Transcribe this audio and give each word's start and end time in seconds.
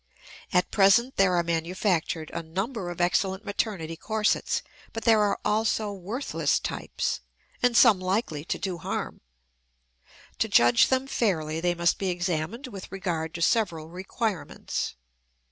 At 0.51 0.71
present 0.71 1.17
there 1.17 1.35
are 1.35 1.43
manufactured 1.43 2.31
a 2.33 2.41
number 2.41 2.89
of 2.89 2.99
excellent 2.99 3.45
maternity 3.45 3.95
corsets; 3.95 4.63
but 4.93 5.03
there 5.03 5.21
are 5.21 5.39
also 5.45 5.91
worthless 5.93 6.59
types, 6.59 7.19
and 7.61 7.77
some 7.77 7.99
likely 7.99 8.43
to 8.45 8.57
do 8.57 8.79
harm. 8.79 9.21
To 10.39 10.47
judge 10.47 10.87
them 10.87 11.05
fairly 11.05 11.59
they 11.61 11.75
must 11.75 11.99
be 11.99 12.09
examined 12.09 12.65
with 12.65 12.91
regard 12.91 13.35
to 13.35 13.43
several 13.43 13.89
requirements. 13.89 14.95